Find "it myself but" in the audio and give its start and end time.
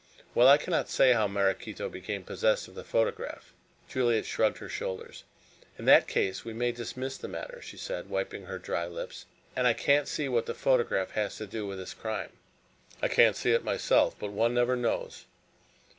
13.51-14.31